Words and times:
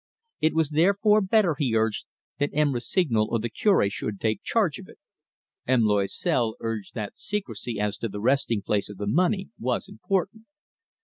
It 0.39 0.55
was 0.55 0.71
therefore 0.71 1.21
better, 1.21 1.53
he 1.59 1.75
urged, 1.75 2.05
that 2.39 2.49
M. 2.53 2.73
Rossignol 2.73 3.27
or 3.29 3.37
the 3.37 3.51
Cure 3.51 3.87
should 3.91 4.19
take 4.19 4.41
charge 4.41 4.79
of 4.79 4.87
it. 4.89 4.97
M. 5.67 5.83
Loisel 5.83 6.55
urged 6.59 6.95
that 6.95 7.19
secrecy 7.19 7.79
as 7.79 7.97
to 7.97 8.09
the 8.09 8.19
resting 8.19 8.63
place 8.63 8.89
of 8.89 8.97
the 8.97 9.05
money 9.05 9.49
was 9.59 9.87
important. 9.87 10.47